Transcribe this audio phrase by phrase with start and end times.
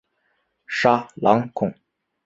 [0.65, 1.71] 沙朗孔。